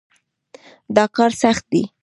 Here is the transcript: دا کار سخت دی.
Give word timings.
دا 0.95 1.05
کار 1.15 1.31
سخت 1.41 1.63
دی. 1.71 1.83